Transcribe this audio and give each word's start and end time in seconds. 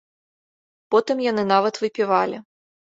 Потым 0.97 1.17
яны 1.31 1.43
нават 1.53 1.75
выпівалі. 1.85 2.37